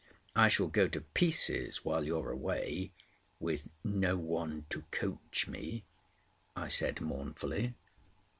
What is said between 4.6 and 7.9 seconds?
to coach me," I said mournfully.